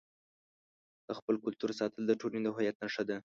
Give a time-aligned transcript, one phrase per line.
[1.07, 3.17] د خپل کلتور ساتل د ټولنې د هویت نښه ده.